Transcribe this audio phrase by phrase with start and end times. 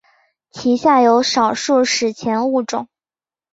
[0.49, 2.87] 其下有少数史前物种。